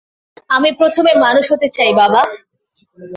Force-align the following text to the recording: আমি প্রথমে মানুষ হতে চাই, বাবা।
আমি 0.49 0.69
প্রথমে 0.79 1.11
মানুষ 1.25 1.45
হতে 1.53 1.67
চাই, 1.69 1.91
বাবা। 1.93 2.21